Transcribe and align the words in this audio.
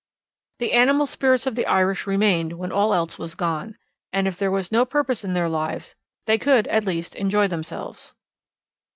The 0.57 0.73
animal 0.73 1.05
spirits 1.05 1.45
of 1.45 1.53
the 1.53 1.67
Irish 1.67 2.07
remained 2.07 2.53
when 2.53 2.71
all 2.71 2.91
else 2.91 3.19
was 3.19 3.35
gone, 3.35 3.77
and 4.11 4.27
if 4.27 4.35
there 4.35 4.49
was 4.49 4.71
no 4.71 4.83
purpose 4.83 5.23
in 5.23 5.33
their 5.35 5.47
lives, 5.47 5.93
they 6.25 6.39
could 6.39 6.65
at 6.69 6.87
least 6.87 7.13
enjoy 7.13 7.47
themselves. 7.47 8.15